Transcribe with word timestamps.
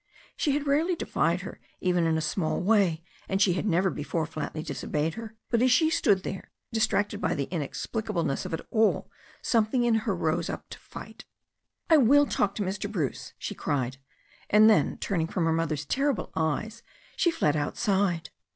She 0.35 0.53
had 0.53 0.65
rarely 0.65 0.95
defied 0.95 1.41
her 1.41 1.59
even 1.79 2.07
in 2.07 2.17
a 2.17 2.21
small 2.21 2.59
way, 2.59 3.03
and 3.29 3.39
she 3.39 3.53
had 3.53 3.67
never 3.67 3.91
before 3.91 4.25
flatly 4.25 4.63
disobeyed 4.63 5.13
her, 5.13 5.35
but 5.51 5.61
as 5.61 5.71
she 5.71 5.91
stood 5.91 6.23
there 6.23 6.49
distracted 6.73 7.21
by 7.21 7.35
the 7.35 7.45
inexplicableness 7.51 8.43
of 8.43 8.51
it 8.55 8.65
all, 8.71 9.11
something 9.43 9.83
in 9.83 9.93
her 10.09 10.15
rose 10.15 10.49
up 10.49 10.67
to 10.71 10.79
fight. 10.79 11.25
"I 11.87 11.97
will 11.97 12.25
talk 12.25 12.55
to 12.55 12.63
Mr. 12.63 12.91
Bruce,*' 12.91 13.33
she 13.37 13.53
cried, 13.53 13.97
and 14.49 14.67
then, 14.67 14.97
turning 14.97 15.27
from 15.27 15.45
her 15.45 15.53
mother's 15.53 15.85
terrible 15.85 16.31
eyes, 16.35 16.81
she 17.15 17.29
fled 17.29 17.55
outside. 17.55 18.31